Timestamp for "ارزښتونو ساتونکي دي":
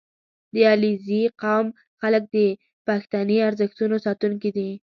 3.47-4.69